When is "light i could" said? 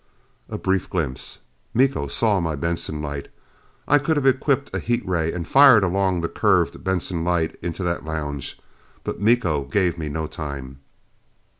3.03-4.17